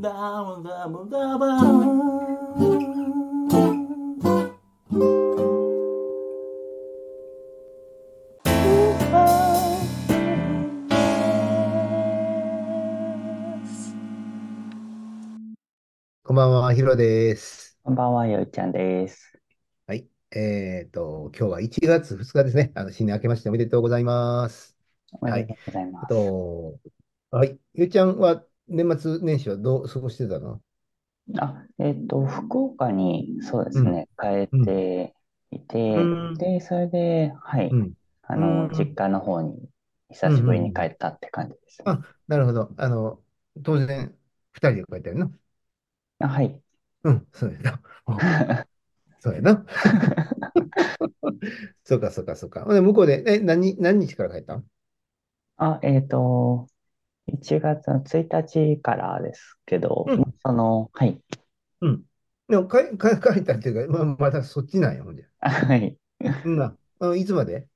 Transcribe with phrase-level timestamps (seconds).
[0.00, 0.10] ダ
[0.42, 1.44] ブダブダブ
[16.22, 17.78] こんばんは、ヒロです。
[17.82, 19.38] こんばんは、よいちゃんです。
[19.86, 20.08] はい。
[20.30, 22.72] えっと、今日は1月2日ですね。
[22.74, 24.76] あの、新年明けましておめでとうございます。
[25.20, 26.08] おめでとうございまあす。
[26.08, 26.80] と、
[27.30, 27.58] はい。
[27.74, 30.60] ゆうちゃんは年末年始はどう過ごしてたの？
[31.38, 35.14] あ、えっと、福岡に、そうですね、帰って
[35.50, 36.00] いてう
[36.34, 37.94] ん、で、それで、はい、うん。
[38.22, 39.68] あうの、ん実家の方に
[40.10, 41.84] 久しぶりに帰ったって感じです。
[41.84, 42.74] あ、なるほど。
[42.78, 43.22] あの、
[43.64, 44.16] 当然、
[44.52, 45.30] 2人で帰ったよな？
[46.18, 46.62] あ、はい。
[47.04, 47.82] うん、そうやな。
[48.08, 48.16] うん
[49.20, 49.64] そうやな。
[51.84, 52.64] そうか、そうか、そうか。
[52.64, 54.64] ほんで向こうで、え、何、何日から帰ったん？
[55.56, 56.66] あ、えっと、
[57.30, 61.20] 1月の1日からですけどうん、その、はい、
[61.80, 62.04] うん。
[62.48, 65.96] でも、帰、帰、 帰ったっていうか、まあ、またそっちなんや、ほんじあはい。
[66.50, 66.76] ゃ。
[67.00, 67.66] うんいつまで？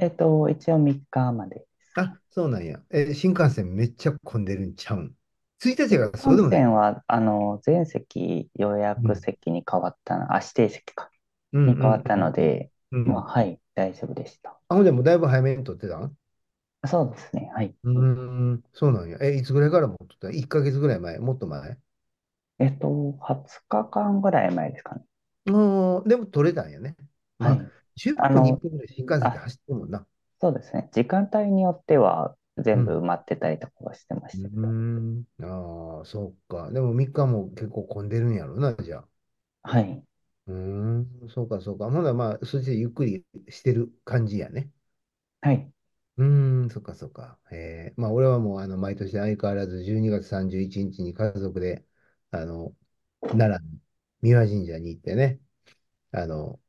[0.00, 1.64] えっと、一応3日まで。
[1.94, 2.82] あ、そうなんや。
[2.90, 5.16] え、新幹線めっちゃ混んでるんちゃうん
[5.58, 6.60] ？1日やからそうで本もない。
[6.60, 11.10] 線は、あの、全席予約席に変わったの、あ、指定席か、
[11.52, 13.04] うんに変わったので、うん。
[13.04, 14.60] まあ、はい、大丈夫でした。
[14.68, 16.16] あ、ほんでもうだいぶ早めに撮ってたん？
[16.86, 17.74] そうですね、はい。
[17.82, 17.92] うー
[18.54, 19.18] ん、そうなんや。
[19.22, 21.18] え、いつぐらいからも撮った ?1 ヶ月ぐらい前？
[21.18, 21.78] もっと前？
[22.60, 25.04] えっと、20日間ぐらい前ですかね。
[25.46, 26.96] もう、でも撮れたんやね。
[27.38, 27.72] まあはい。
[27.96, 30.06] 10あの分、20分ぐらい新幹線で走ってるもんな。
[30.40, 30.88] そうですね。
[30.92, 34.74] 時間帯によっては全部埋まってたりとかはしてまうしたけど。
[34.74, 35.24] ーん。
[35.42, 36.70] ああ、そうか。
[36.72, 39.08] でも3日も結構混んでるんやろな、じゃあ。
[39.62, 40.04] はい。
[40.46, 40.54] うー
[41.26, 41.86] ん、そうか、そうか。
[41.86, 44.70] ほんならまあ、そしてゆっくりしてる感じやね。
[45.42, 45.70] はい。
[46.20, 47.38] うーん、そっかそっか。
[47.50, 51.84] えー、まあ、俺はもう、あの、毎年相変わらず12月31日に家族で、
[52.30, 52.76] あの、
[53.22, 53.78] 奈良の
[54.22, 55.40] 三輪神社に行ってね、
[56.12, 56.60] あの、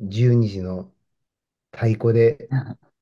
[0.00, 0.92] 12時の
[1.72, 2.52] 太鼓で、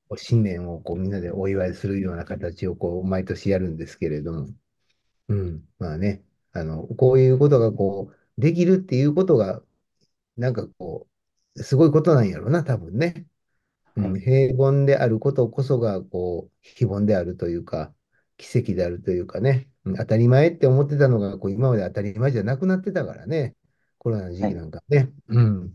[0.09, 4.49] こう新年をこうみんなでお祝いするような形をこう毎年やるんですけれども、
[5.29, 9.63] うん、まあね、あの、こういうことがこう、できるっていうことが、
[10.37, 11.09] なんかこ
[11.57, 13.27] う、すごいことなんやろな、多分ね。
[13.97, 17.95] うん、はい平凡であることこそが、こう、非凡であるというか、
[18.37, 23.55] 奇跡であるというかね、うん当たり前って思ってたのが、こう、今まで当たり前じゃなくなってたからね、
[23.99, 25.13] コロナの時期なんかね。
[25.29, 25.75] うん。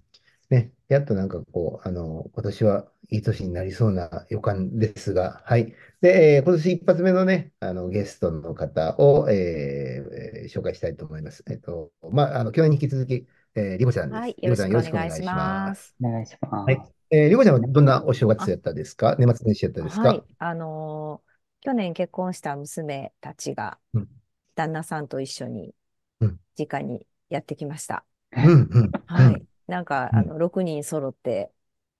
[0.49, 5.73] ね、やっとなんかこう、あの、今年はいい年になりそうな予感ですが、はい。
[6.01, 11.43] で、えー今年一発目のね、あの、ゲストの方を、えーえー紹介したいと思います。
[11.49, 14.19] えっと、まあ、あの、去年に引き続き、えー、リコちゃんです。
[14.19, 15.75] はい、よろしくお願いしま。
[15.75, 15.95] す。
[16.01, 16.65] お願いします。
[16.65, 16.98] はい。
[17.11, 19.15] えー、リコちゃんはどんなお正月やったですか？
[19.19, 20.09] 年末年始やったですか？
[20.09, 21.29] はい、あのー
[21.61, 24.09] 去年結婚した娘たちがうん。
[24.55, 25.75] 旦那さんと一緒に
[26.19, 26.39] うん。
[26.57, 28.05] 実家にやってきました。
[28.35, 28.91] うん、うん、うん。
[29.05, 30.19] はい、なんかうん。
[30.19, 31.51] あの6人揃って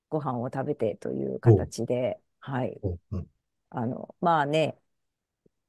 [0.09, 2.99] ご飯を食べてという形で、はい、うん。
[3.11, 3.27] うん。
[3.71, 4.79] あのまあね、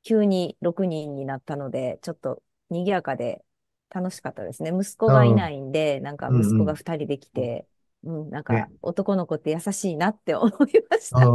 [0.03, 3.45] 急に6人になったのでちょっと賑やかで
[3.91, 4.71] 楽しかったですね。
[4.73, 7.67] 息子がいないんで、なんか息子が2人できて、
[8.05, 10.53] うん、なんかね男の子って優しいなって思い
[10.91, 11.35] ましあた。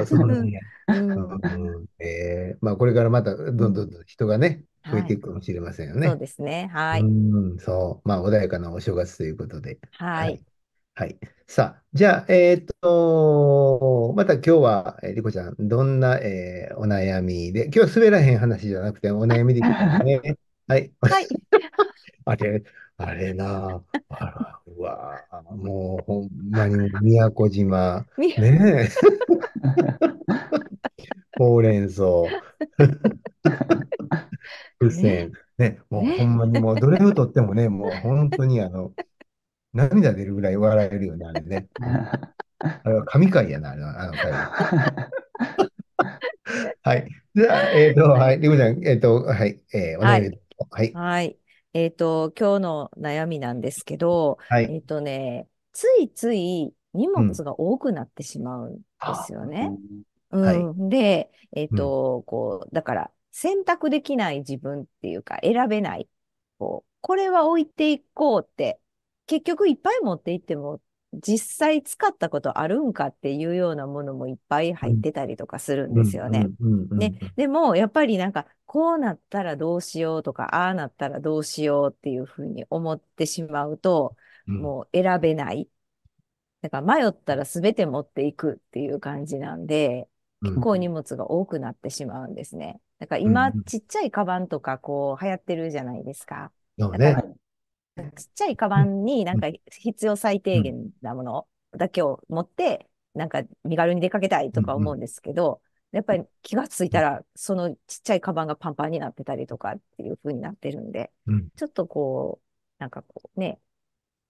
[0.00, 0.60] あ、そうなんや。
[0.88, 6.08] うんえーまあ、これからまたどんどんどん人がね、増えていくかもしれませんよね。
[6.08, 6.66] そうですね。
[6.72, 7.08] はい。
[7.10, 8.08] うん、そう。
[8.08, 9.78] まあ、穏やかなお正月ということで。
[9.92, 10.44] はい。
[10.94, 11.18] はい。
[11.46, 20.20] さあ、じゃあ、えーっと、また今日は、えーリコちゃん、どんな、えーお悩みで、今日は滑らへん話じゃなくて、お悩みできたね。
[20.68, 20.92] はい。
[21.08, 21.32] はい。
[22.24, 22.62] あれ、
[23.06, 28.90] あれなあ、あら、うわあ、もう、ほんまに、宮古島、みねえ、
[31.36, 32.02] ほうれん草。
[34.80, 35.32] うっせん。
[35.58, 38.92] ね、もうねほんまにもうどれをとってもね、もう本当にあの、
[39.74, 41.68] 涙出るぐらい笑えるよね、あれね。
[42.84, 44.50] あれは神回やな、あの、あの回は。
[46.82, 47.08] はい。
[47.34, 48.40] じゃあ、えっと、はい。
[48.40, 49.60] りこちゃん、えっと、はい。
[49.72, 50.38] えーお悩み、
[50.70, 50.92] はい。
[50.92, 51.38] はい。
[51.74, 54.74] えっと、今日の悩みなんですけど、はい。
[54.74, 59.74] えっとね、ついつい荷物が多くなってしまうんですよね。
[60.40, 60.88] はいうん。
[60.88, 66.08] で、えっと、こう、だから、選択できない自分っていうか、選べない。
[66.58, 68.80] こう、これは置いていこうって、
[69.26, 70.80] 結局いっぱい持っていっても、
[71.12, 76.48] 実際使ったことあるんかっていうようなものもいっぱい入ってたりとかするんですよね。
[77.36, 84.16] でも、やっぱりなんか、こうなったらどうしようとか、ああなったらどうしようっていうふうに思ってしまうと、
[84.48, 85.68] うんもう選べない。
[86.62, 90.08] だから迷ったら全て持っていくっていう感じなんで、
[90.42, 92.80] うん結構荷物が多くなってしまうんですね。
[92.98, 96.50] だからうん今、うんちっちゃいカバンとかこう流行ってるじゃないですか。
[96.98, 97.16] ね。
[97.96, 105.60] ちっちゃいカバンになんか必要最低限なものだけを持って、なんか身軽に出かけたいとか思うんですけど、
[105.92, 112.46] やっぱり気がついたら、そのちっちゃいカバンがパンパンになってたりとかっていう風になってるんで、うんちょっとこう、
[112.78, 113.60] なんかこうね、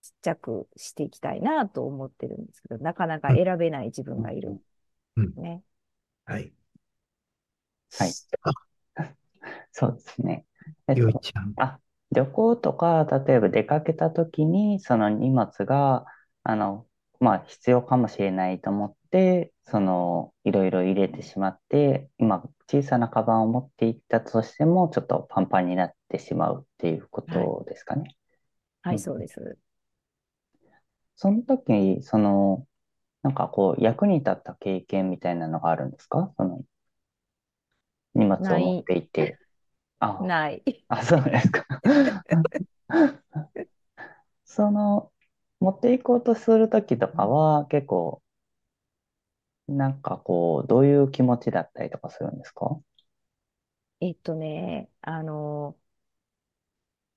[0.02, 4.60] ちっちゃくしていきたいなと思ってるんですけど、なかなか選べない自分がいる。
[5.16, 5.62] うんね。
[6.26, 6.52] はい。
[7.98, 8.16] はい。
[9.72, 10.44] そうですね。
[10.88, 11.52] えっとゆうちゃん。
[11.56, 11.80] あ、
[12.12, 16.06] 旅行とか、例えば出かけた時に、その荷物が、
[16.44, 16.86] あの、
[17.20, 28.16] まあ、必要かもしれないと思って、その、いろいろ入れてしまって、今、小さなカバンを持っていったとしても、ちょっとパンパンになってしまうっていうことですかね。
[28.82, 29.58] はい、うんそうです。
[31.16, 32.66] その時、その、
[33.22, 36.32] なんかこう、役に立った経験みたいなのがあるんですか？
[36.38, 36.62] その、
[38.14, 39.38] 荷物を持っていて。
[40.02, 40.62] あ、ない。
[40.88, 41.64] あ、そうですか。
[44.44, 45.10] その、
[45.60, 48.22] 持っていこうとするときとかは、結構、
[49.66, 52.78] なんかこう、どういう気持ちだったりとかするんですか？
[54.00, 55.78] えっとね、あの、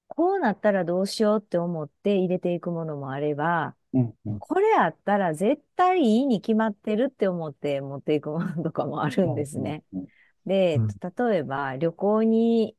[0.08, 4.40] こうなったらどうしようって思って入れていくものもあれば、うんうん。
[4.40, 9.84] これあったら絶対いいに決まってるって思って持っていくものとかもあるんですね。
[9.94, 10.08] うん
[10.46, 10.96] で、うん。
[11.28, 12.78] 例えば旅行に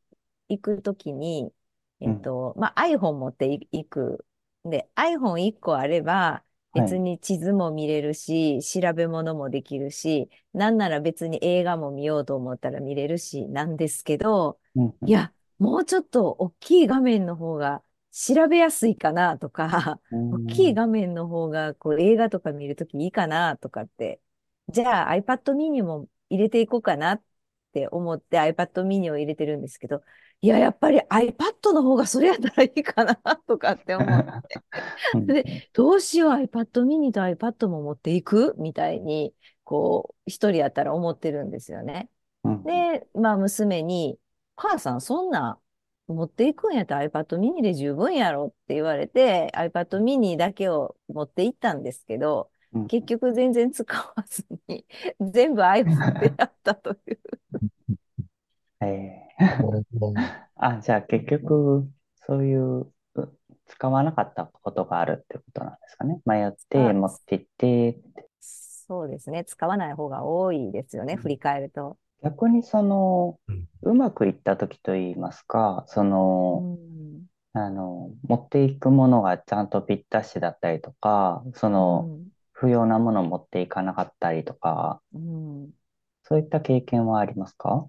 [0.49, 1.53] 行くときに、
[2.01, 4.27] えっと、まあ、iPhone 持ってい行く。
[4.65, 6.87] で、iPhone1 個あれば、はい。
[6.87, 14.61] 別に地図も見れるし、調べ物もできるし、なんなら別に映画も見ようと思ったら見れるし、なんですけど、
[15.05, 17.83] いや、もうちょっと大きい画面の方が
[18.13, 24.21] 調べやすいかなとか、大きい画面の方がこう映画とか見るときいいかなとかって、
[24.69, 27.23] じゃあ iPad mini も入れていこうかなっ
[27.77, 30.03] て思って iPad mini を入れてるんですけど、
[30.41, 33.15] いや、やっぱり iPad の方がそれやったらいいかな
[33.47, 34.63] とかって思って、
[35.15, 39.35] うんでどうしよう iPad mini と iPad も持っていくみたいに、
[39.65, 42.09] こう、一人やったら思ってるんですよね。
[42.45, 44.19] うんで、まあ娘に、
[44.57, 45.61] 母さんそんな
[46.07, 54.85] 持っていくんやったら iPad mini で十分やろって言われて iPad mini だけを持って行ったんですけど、うん結局全然使わずに
[55.21, 57.16] 全部 iPhone でやったという。
[58.87, 61.89] えーあ、じゃあ結局、
[62.27, 66.21] そういう、う使わなかったことがあるってことなんですかね。
[66.25, 68.29] 迷ってあ持って行ってって。
[68.41, 69.45] そうですね。
[69.45, 71.17] 使わない方が多いですよね。
[71.17, 71.99] 振り返ると。
[72.23, 76.79] 逆にそのうん、うまくいった時といいますか、その、
[77.53, 82.21] あの、持っていくものがちゃんとぴったしだったりとか、その、
[82.53, 85.73] 不要なものを持っていかなかったりとか、うんうん
[86.25, 87.89] そういった経験はありますか？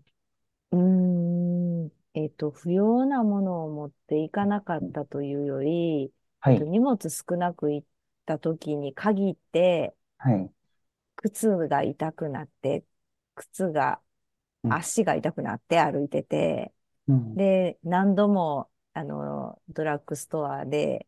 [0.71, 7.87] うーん、えっと、不要なものを持っていかなかったというより、はい、えっと荷物少なく行っ
[8.25, 10.51] た時に限って、はい、
[11.15, 12.85] 靴が痛くなって、
[13.35, 14.01] 靴が、
[14.63, 14.73] うん。
[14.73, 16.73] 足が痛くなって歩いてて、
[17.07, 21.07] うん、で、何度も、あの、ドラッグストアで、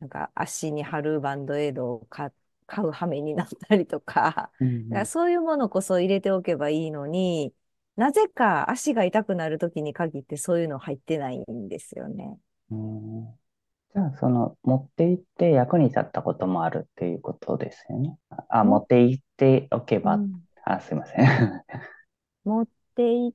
[0.00, 2.32] なんか足に貼るバンドエイドを買
[2.66, 4.88] 買う羽目になったりとか、うん。
[4.90, 7.54] だからそういうものこそ入れておけばいいのに、
[7.96, 12.38] なぜか足が痛くなるときに限ってそういうの入ってないんですよね。
[12.70, 13.40] うん
[13.92, 18.16] じゃあ、その、持って行って役に立ったこともあるっていうことですよね。
[18.48, 21.26] あ、も持って行っておけば、うんあ、すいません。
[22.44, 23.34] 持ってい、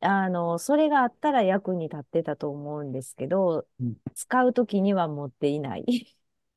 [0.00, 5.84] あの、それがあったら役に立ってたと思うんですけどうん、使うときには持っていない。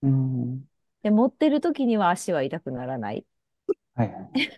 [0.01, 0.65] うん、
[1.03, 3.25] で、持ってるときには足は痛くならない。
[3.93, 4.49] はいはい。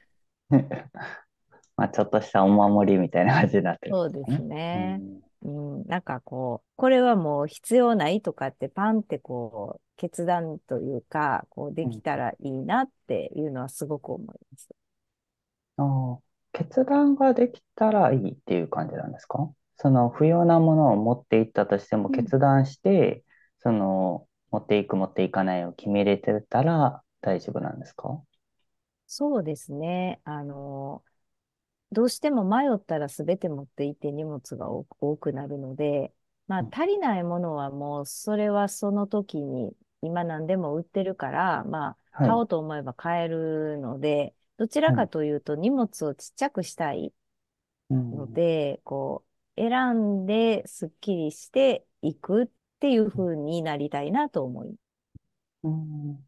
[1.78, 5.00] まあ、ちょっとしたお守りみたいな感じになってるんそうですね。
[5.00, 5.00] ね。
[5.44, 14.70] うんううん、なんかこう、これはもう必要ないとかってパンってこう、決断というか、こうできたらいいなっていうのはすごく思います。
[15.78, 16.20] ああ、
[16.54, 19.50] 決断ができたらいいっていう感じなんですか？
[19.76, 23.24] その不要なものを持っていったとしてもうん決断して、
[23.60, 28.22] その持っていく持っていかないを決めれてたら大丈夫なんですか？
[29.06, 30.20] そうですね。
[30.26, 31.04] あの、
[31.92, 34.86] どうしても迷ったら全て持っていって荷物が多
[35.18, 36.14] くなるので、
[36.48, 42.28] まあうん足りないものはもうそれはその時に今何でも売ってるから、まあはい。
[42.28, 44.96] 買おうと思えば買えるので、どちらはい。
[44.96, 47.14] かというと荷物をちっちゃくしたい
[48.12, 48.34] のうん。
[48.34, 49.26] で、こ
[49.58, 52.48] う選んですっきりしていくっ
[52.80, 54.76] ていう風になりたいなと思い
[55.64, 56.28] うん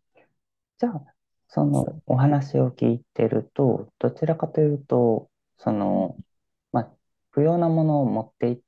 [0.80, 1.16] じゃあ、
[1.48, 1.66] そ。
[1.66, 5.29] のお話を聞いてると、どちらかというと、
[5.60, 6.20] そうんの、
[6.74, 6.98] まあ、
[7.32, 8.62] 不要なものを持っていっ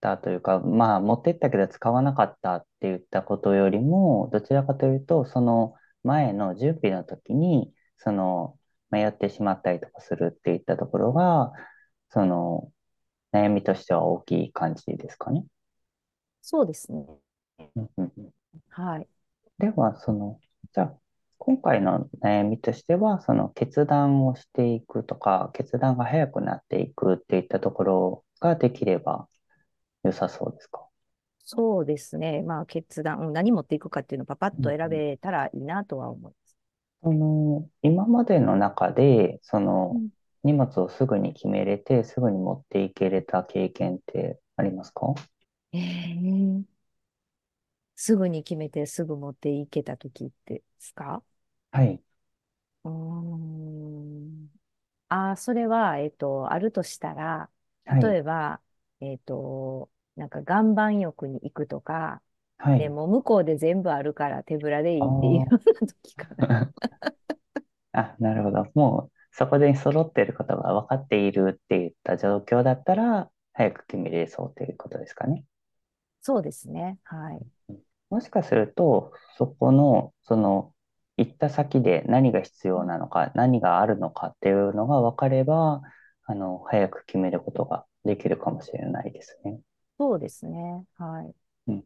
[0.00, 5.74] たというか、まあ、持っていったけど使わなかったって言ったことよりも、どちらかというと、その
[6.04, 8.58] 前の準備の時に、その、
[8.90, 11.52] 迷ってしまったりとかするっていったところが、
[12.10, 12.72] その、
[13.32, 15.44] 悩みとしては大きい感じですかね。
[16.42, 17.04] そうですね。
[17.58, 18.30] うんうんうん
[18.70, 19.08] はい。
[19.58, 20.40] では、その、
[20.72, 20.98] じゃあ、
[21.38, 29.28] 今回の悩みとしては、その決断をしていくとか、決断が早くなっていくっていったところができれば
[30.02, 30.86] 良さそうですか？
[31.44, 32.42] そうですね。
[32.42, 36.56] まあ決断、うん何持っていくかっていうのをパパッと選うんうんべたらいいなとは思います。
[37.02, 40.08] その、今までの中で、その、うん
[40.42, 45.12] 荷物をすぐに決めれて、すぐに持っていけれた経験ってありますか？
[45.72, 46.62] えー
[47.96, 51.22] すぐに決めてすぐ持っていけた時ってですか？
[51.70, 52.02] はい。
[52.84, 54.50] うーん。
[55.08, 57.50] ああ、それは、えっと、あるとしたら、
[57.84, 58.12] はい。
[58.12, 58.62] 例えば、
[59.00, 62.22] えっと、なんか岩盤浴に行くとか、
[62.76, 62.90] ではい。
[62.90, 66.36] もう向こうで全部あるから手ぶらであいいっていうようーな時かな。
[67.92, 68.64] あ、なるほど。
[68.74, 75.44] もう、そこで揃っていることが分かっているっていった状況だったら、早く決めれそうということですかね。
[76.20, 76.98] そうですね。
[77.04, 77.46] はい。
[78.10, 80.72] もしかすると、そこの、その、
[81.16, 85.82] 行った先で何が必要なのか、何があるのかっていうのが分かれば、
[86.24, 89.60] あの、早く決めることができるかもしれないですね。
[89.98, 90.84] そうですね。
[90.94, 91.34] はい。
[91.66, 91.84] うん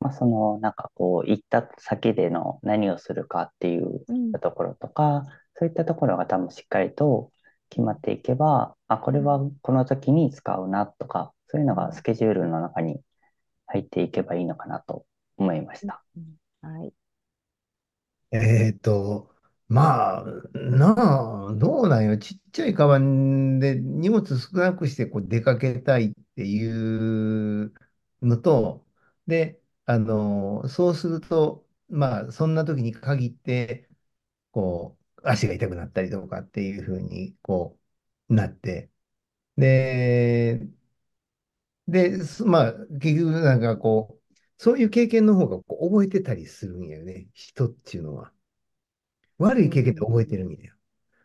[0.00, 4.38] まあ、その、なんかこう、行った先での何をするかっていううん。
[4.42, 5.24] ところとか、
[5.56, 7.32] そういったところが多分しっかりと
[7.70, 13.00] 決まっていけば、あ、これはうんこの時に使うなとか、そういうのがスうんケジュールの中に
[13.66, 16.02] 入っていけばいいのかなと思いましうんた。
[16.16, 16.94] うんはい。
[18.30, 19.30] えーっと、
[19.68, 20.24] まあ、
[20.54, 20.94] な
[21.50, 22.16] あ、どうなんよ。
[22.18, 27.72] ちっちゃいカバンで荷物少なくしてこう出かけたいっていう
[28.22, 28.86] のと、
[29.26, 33.88] で、あの、そうすると、まあ、そんな時に限って、
[34.52, 37.78] こう、足が痛くなったりとかっていうふうに、こ
[38.30, 38.90] う、なって、
[39.56, 40.60] で、
[41.88, 44.21] で、すまあ、結局なんかこう、
[44.62, 48.32] そういう経験の方がこう覚えてたりするんよね、人っていうのは。
[49.38, 50.74] 悪うい経験って覚えてんるんだよ。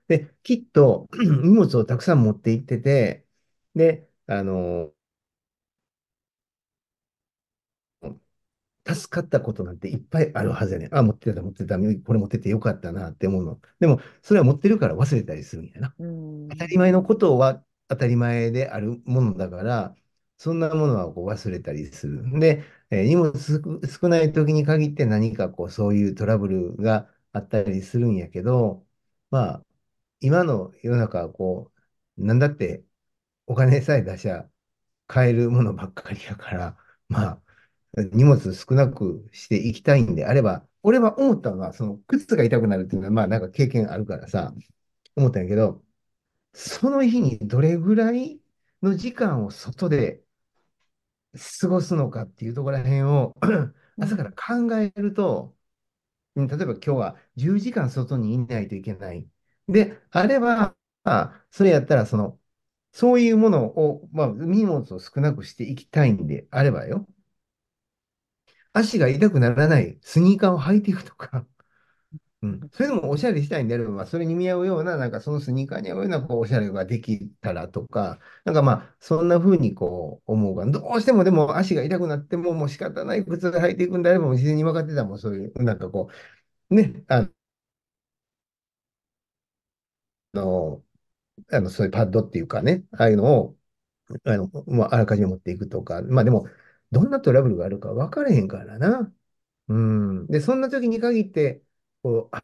[0.07, 3.27] で、きっと 荷物をたくさん持って行ってて、
[3.75, 4.93] で、あの、
[8.87, 10.95] 助かったことなんていっぱいあるはずやねん。
[10.95, 13.59] あ、持ってた、持ってた、これ持っててよかったなって思うの。
[13.79, 15.95] でも、それは持ってるから忘れたりするんやな。
[15.99, 16.03] う
[16.49, 16.67] 当たん。
[16.67, 19.95] り前のことは当たり前であるものだから、
[20.37, 22.39] そんなものはこう忘れたりする。
[22.39, 23.33] で、えー荷物
[23.87, 28.85] 少ない時に限って何かこうそういうトラブルがあったりするんやけど、
[29.29, 29.65] まあ、
[30.21, 31.71] 今の世の中はこ
[32.17, 32.85] う、なんだって
[33.47, 34.49] お金さえ出しゃ
[35.07, 36.77] 買えるものばっかりやから、
[37.09, 37.43] まあ、
[38.13, 44.53] 荷物少なくしていきたいんであれば、俺は思ったのは、その靴が痛くなるっていうのは、まあなんか経験あるからさ、
[45.15, 45.83] 思ったんやけど、
[46.53, 48.41] その日にどれぐらい
[48.81, 50.23] の時間を外で
[51.61, 53.35] 過ごすのかっていうところら辺を
[53.99, 54.37] 朝からうん。
[54.67, 55.55] 考えると、
[56.35, 59.29] うん例えば今日は10時間外にいないといけない。
[59.69, 62.39] で、あれば、まあそれやったら、その、
[62.93, 67.07] そういうものを、まあ、荷物を少なくしていきたいんであればよ、
[68.73, 71.45] 足が痛くならないスニーカーを履いていくとか、
[72.43, 72.69] うん。
[72.71, 86.09] それでもおしゃれしたいんであれば、それに見合うような、なんかそのスニーカーに合うようなこうおしゃれができたらとか、なんかまあ、そんな風にこう思うが、どうしてもでも足が痛くなっても、もう仕方ない靴で履いていくんであれば、もう事前に分かってたもん、そういう、なんかこ
[86.71, 87.29] う、ね、あ
[90.33, 90.83] の、
[91.51, 93.57] あのそういうパッドっていうかね、ああいうのを
[94.25, 96.47] あの、まあ、あらかじめ持っていくとか、まあでも、
[96.91, 99.13] どんなトラブルがあるか分からへんからな。
[99.69, 100.27] うん。
[100.27, 101.63] で、そんな時に限って、
[102.07, 102.37] こう、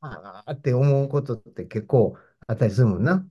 [0.00, 3.26] ああって思うことって結構あったりするもんな。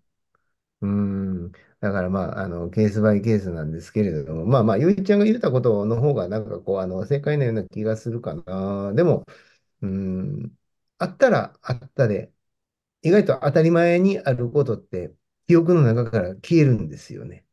[0.82, 1.52] うん。
[1.80, 8.94] だからまあ、あの、ケースバイケースなんですけれども、まあまあ、ゆいちゃんが言ったことの方が、なんかこう、あの、正解なような気がするかな。
[8.94, 9.26] でも、
[9.82, 10.58] うん、
[11.00, 12.34] あったらあったで、
[13.04, 15.14] 意外と当たり前にあることって、
[15.48, 17.46] 記憶の中から消えるんですよね。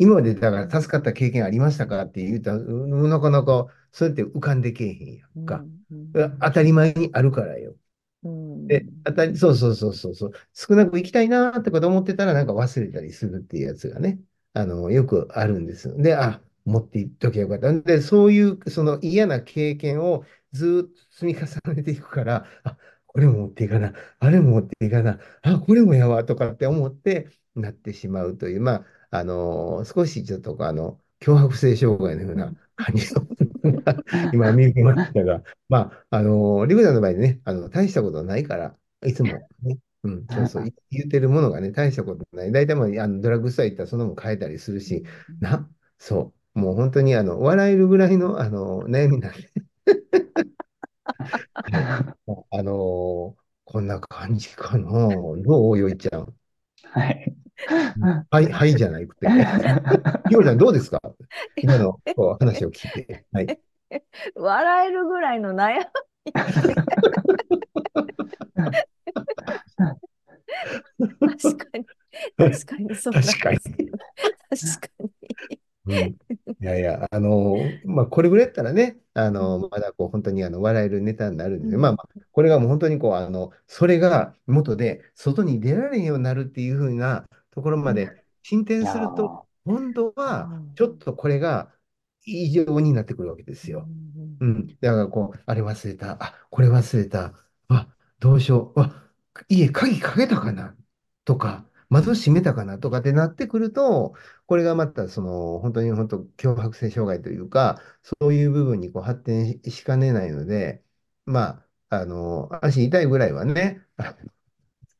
[0.00, 5.66] 今までだから助かった経験ありましたかって言うたら、うんなかなかそうやって浮かんでけえへんやうんか。
[6.04, 7.76] ん当たり前にあるからよ。
[8.22, 14.20] うんで、当たり、そうそうそうそうそう、少なく行きたいなーってこと思ってたらなんか忘れたりするっていうやつがね、
[14.52, 15.96] あの、よくあるんです。
[15.96, 17.72] で、あ、持っていっときゃよかった。
[17.72, 22.76] で、そういう、その嫌な経験をずーっと積み重ねていくから、あ、
[23.06, 33.26] これも持っていかな、あれも持っていかな、あ、これもやわ、とかって思ってなってしまうという、まあ、あの、少しちょっとあの、強迫性障害のような感じの
[34.32, 35.78] 今見受けましたが、ま
[36.10, 38.76] あ、あの、リクさんの場合ね、あの、大したことないから、
[39.06, 42.52] いつもね、 うん、そうそう、い言ってるものがね、大したことない。
[42.52, 45.04] 大体もう、あの、ドラッグストア行ったらそのも変えたりするし、
[45.40, 49.50] な、そう、もう本当に、あの、笑えるぐらいの、あの、悩みなんで、
[52.50, 54.90] あの、こんな感じかな。
[54.90, 55.78] どう？
[55.78, 56.36] よいちゃん。
[56.84, 57.34] はい。
[58.30, 59.28] はい、はいじゃないくて。
[60.28, 61.00] ひよちゃんどうですか？
[61.56, 63.24] 今のこう話を聞いて。
[63.32, 63.60] はい。
[64.34, 65.84] 笑えるぐらいの悩み。
[71.42, 71.86] 確かに、
[72.36, 73.58] 確かにそう確かに。
[73.58, 75.10] 確かに。
[75.86, 76.16] うん、い
[76.60, 91.70] やいや、あのまあ、これぐらいやったらね、あのまだこう本当にあの笑えるネタになるんでまあまあ、これがもう本当にこう、あの、それが元で外に出られんようになるっていうふうなところまで進展すると、今度はちょっとこれが
[92.24, 93.86] 異常になってくるわけですよ。
[94.40, 94.66] うん。
[94.80, 97.34] だからこう、あれ忘れた、あ、これ忘れた、
[97.68, 99.10] あ、どうしよう、あ、
[99.48, 100.74] 家鍵かけたかな？
[101.24, 102.78] とか、窓閉めたかな？
[102.78, 104.14] とかってなってくると、
[104.46, 107.80] これがまたその本当に本当強迫性障害というか、
[108.20, 110.82] そういう部分にこう発展しかねないので、
[111.26, 113.82] まあ、あの、足痛いぐらいはね、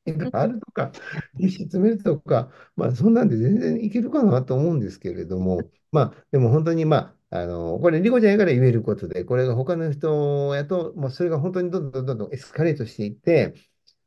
[0.06, 0.92] が あるとか、
[1.38, 5.60] 石詰めるとか、まあ、そんなんで全然いけるかなと思うんですけれども、
[5.92, 13.54] まあ、でも本当に、まあ、あの、これ、リコちゃんやから言えることで、これが他の人やと、まあ、それが本当にどんどんどんどんエスカレートしていって、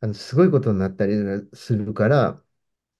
[0.01, 1.13] あの、すごいことになったり
[1.53, 2.43] するから、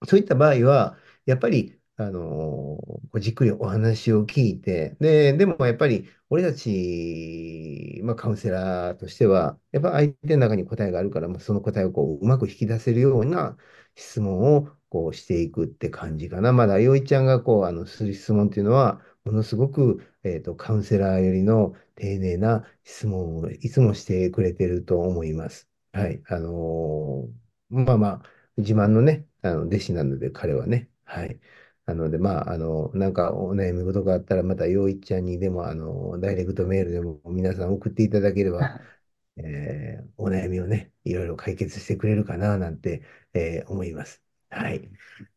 [0.08, 13.58] そういった場合は、やっぱり、あのこうじっくりお話を聞いて、で、でもやっぱり、俺たち、まあ、カウンセラーとしては、やっぱ相手の中に答えがあるから、まあ、その答えをこううまく引き出せるような
[13.96, 16.52] 質問をこうしていくって感じかな。
[16.54, 25.70] まだ、よいちゃんがこう、あの、する質問っていうのは、ものすごく、えっと、カウンセラーよりの丁寧な質問をいつもしてくれてると思います。
[25.94, 26.22] はい。
[26.28, 27.30] あの
[27.70, 28.24] まあまあ、
[28.58, 30.90] 自慢のね、あの弟子なので、彼はね。
[31.06, 31.40] はい。
[31.86, 38.72] なので、まあ、あの、なんかお悩み事があったら、また、陽一ちゃんにでも、あの、ダイレクトメールでも皆さん送っていただければ、
[39.38, 44.24] えーお悩みをね、いろいろ解決してくれるかな、なんて、えー思います。
[44.50, 44.90] はい。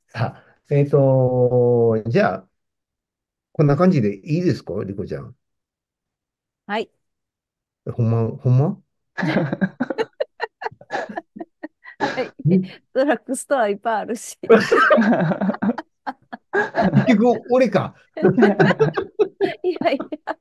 [0.09, 2.50] さあ、えっと、じゃあ、
[3.52, 5.35] こんな感じでいいですか、リコちゃん。
[6.66, 6.90] はい。
[7.96, 8.82] ほんま、ほんま？
[12.14, 12.35] はい。
[12.92, 14.38] ドラッグストアいっぱいあるし。
[17.07, 17.95] 結局、俺か。
[19.62, 20.37] いやいや。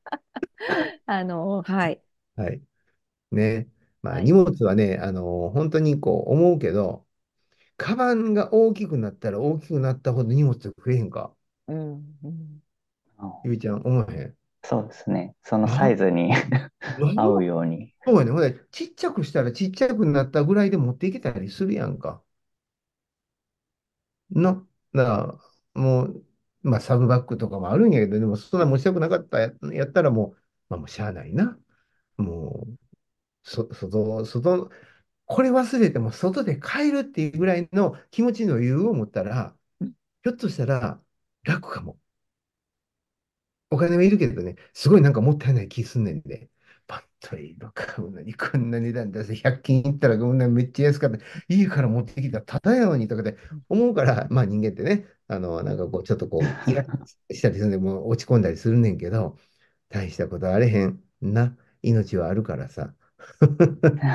[1.06, 2.02] あの、はい。
[2.36, 2.62] はい。
[3.32, 3.70] ね。
[4.02, 7.08] まあ、はい荷物はね、あの、本当にこう思うけど、
[7.78, 11.36] カバンが大きくなったら大きくなったほど荷物増えへんか。
[11.68, 12.18] うん。
[12.24, 12.62] うん
[13.44, 14.38] ゆいちゃん、思わへん？
[14.64, 15.36] そうですね。
[15.44, 16.32] そのサイズに
[17.16, 17.94] 合うように。
[18.06, 18.32] そうやね。
[18.32, 22.24] ほんで、ちっちゃくしたらちっちゃくなったぐらいで持っていけたりするやんか。
[24.30, 24.54] な。
[24.94, 26.26] だから、もう、
[26.64, 30.38] まあ、サブバッグとかもあるんやけど、でも、そんな持ちたくなかったや、やったらもう、
[30.70, 31.60] まあ、もうしゃあないな。
[32.18, 32.78] もう、
[33.44, 34.72] そ、外、外、
[35.26, 39.56] これ忘れても外で帰るっていうぐらいの気持ちの余裕を持ったら、
[40.24, 41.02] ひょっとしたら
[41.44, 42.00] 楽かも。
[43.70, 46.50] お金はいるけどね、すごいなんかもったいない気すんねんで。
[46.88, 51.18] パッといいの買うのにこんな値段出せ、100均行ったらこんなめっちゃ安かった。
[51.48, 53.38] 家から持ってきたらただやのにとかで
[53.70, 56.88] 思うから、まあ人間ってね、あの、なんかこう、ちょっとこう、 イラッ
[57.30, 59.38] としたりするんで、もう落ち込んだりするねんけど、
[59.90, 61.58] 大したことあれへんな。
[61.84, 62.96] 命はあるからさ。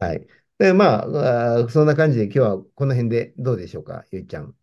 [0.00, 0.26] はい。
[0.58, 1.04] で、ま
[1.64, 4.54] あ、そんな感じで今日はこの辺でどうでしょうか、ゆいちゃん。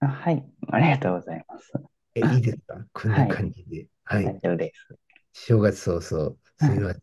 [0.00, 1.72] あはい、ありがとうございます。
[2.14, 2.86] え、いいですか？
[2.92, 3.88] こんな感じで。
[4.04, 4.24] はい。
[4.24, 4.98] 大丈夫です。
[5.32, 7.02] 正月早々、すみません。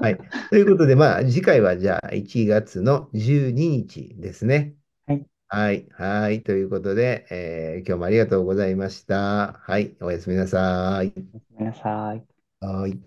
[0.00, 0.18] はい。
[0.50, 4.76] ということで、まあ、次回はじゃあ1月の12日ですね。
[5.06, 5.26] はい。
[5.48, 5.88] はい。
[5.92, 6.42] はい。
[6.42, 9.54] ということで、えー今日もありがとうございました。
[9.54, 9.96] はい。
[10.00, 11.14] おやすみなさい。
[11.52, 12.26] ごめんなさい。
[12.60, 13.00] はい。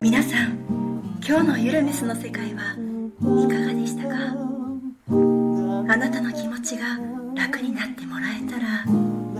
[0.00, 0.58] 皆さん
[1.26, 2.74] 今日のゆるめすの世界は
[3.44, 5.39] いかがでしたか？
[5.90, 6.84] あなたの気持ちが
[7.34, 8.84] 楽になってもらえたら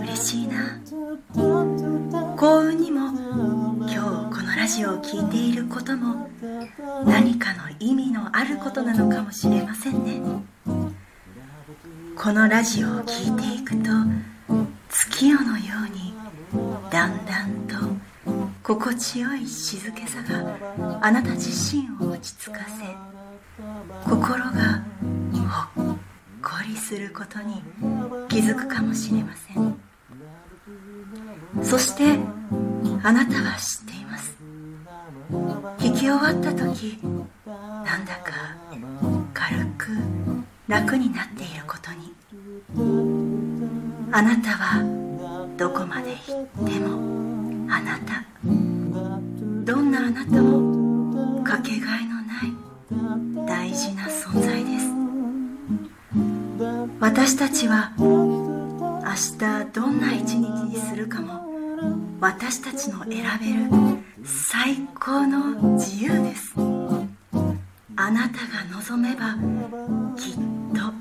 [0.03, 0.81] 嬉しいな。
[2.35, 3.07] 幸運にも
[3.77, 6.27] 今日このラジオを聴いていることも
[7.05, 10.21] 何かの意味のあることなのかもしれませんね。
[12.17, 13.89] このラジオを聴いていくと
[14.89, 16.13] 月夜のように
[16.91, 17.75] だんだんと
[18.61, 24.83] 心地よい静けさがあなた自身を落ち着かせ心が
[25.51, 25.97] ほっ
[26.71, 27.61] こりすることに
[28.29, 29.77] 気づくかもしれません。
[31.61, 32.17] そして
[33.03, 34.37] あなたは知っています。
[35.77, 36.97] 聞き終わった時
[37.45, 38.55] なんだか
[39.33, 39.87] 軽く
[40.69, 42.13] 楽になっていることに。
[44.13, 44.81] あなたは
[45.57, 48.23] どこまで行ってもあなた。
[49.65, 52.10] どんなあなたもかけがえの
[57.13, 59.03] 私たちは明
[59.37, 61.41] 日どんな一日にするかも
[62.21, 63.69] 私たちの選べる
[64.23, 66.53] 最高の自由です。
[67.97, 69.35] あなたが望めば
[70.17, 70.35] きっ
[70.73, 70.93] と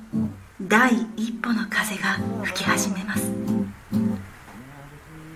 [0.62, 3.31] 第一歩の風が吹き始めます。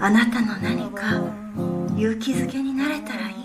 [0.00, 1.22] あなたの何か
[1.96, 3.43] 勇気づけになれたらいい。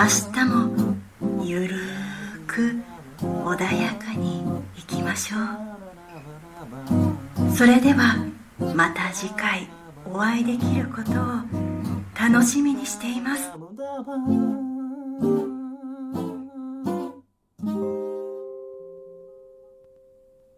[0.00, 0.96] 明日も
[1.44, 2.80] ゆるーく
[3.20, 4.42] 穏やかに
[4.74, 5.40] いきましょう。
[7.54, 8.16] それでは
[8.74, 9.68] また次回
[10.06, 11.24] お会いできることを
[12.18, 13.50] 楽しみにしています「